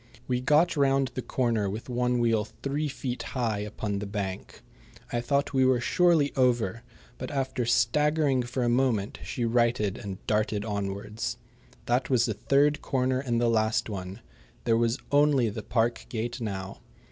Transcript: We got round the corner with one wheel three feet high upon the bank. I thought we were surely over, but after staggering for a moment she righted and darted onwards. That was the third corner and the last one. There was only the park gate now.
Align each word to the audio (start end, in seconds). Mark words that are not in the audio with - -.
We 0.27 0.41
got 0.41 0.75
round 0.75 1.09
the 1.13 1.21
corner 1.21 1.69
with 1.69 1.87
one 1.87 2.17
wheel 2.17 2.43
three 2.63 2.87
feet 2.87 3.21
high 3.37 3.59
upon 3.59 3.99
the 3.99 4.07
bank. 4.07 4.63
I 5.13 5.21
thought 5.21 5.53
we 5.53 5.63
were 5.63 5.79
surely 5.79 6.33
over, 6.35 6.81
but 7.19 7.29
after 7.29 7.67
staggering 7.67 8.41
for 8.41 8.63
a 8.63 8.67
moment 8.67 9.19
she 9.23 9.45
righted 9.45 9.99
and 9.99 10.17
darted 10.25 10.65
onwards. 10.65 11.37
That 11.85 12.09
was 12.09 12.25
the 12.25 12.33
third 12.33 12.81
corner 12.81 13.19
and 13.19 13.39
the 13.39 13.47
last 13.47 13.91
one. 13.91 14.21
There 14.63 14.75
was 14.75 14.97
only 15.11 15.49
the 15.49 15.61
park 15.61 16.07
gate 16.09 16.41
now. 16.41 16.79